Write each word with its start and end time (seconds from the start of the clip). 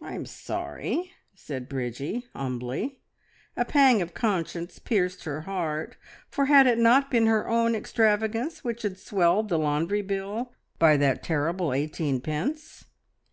"I'm 0.00 0.26
sorry," 0.26 1.10
said 1.34 1.68
Bridgie 1.68 2.24
humbly. 2.36 3.00
A 3.56 3.64
pang 3.64 4.00
of 4.00 4.14
conscience 4.14 4.78
pierced 4.78 5.24
her 5.24 5.40
heart, 5.40 5.96
for 6.28 6.44
had 6.44 6.68
it 6.68 6.78
not 6.78 7.10
been 7.10 7.26
her 7.26 7.48
own 7.48 7.74
extravagance 7.74 8.62
which 8.62 8.82
had 8.82 8.96
swelled 8.96 9.48
the 9.48 9.58
laundry 9.58 10.02
bill 10.02 10.52
by 10.78 10.96
that 10.98 11.24
terrible 11.24 11.72
eighteen 11.74 12.20
pence? 12.20 12.84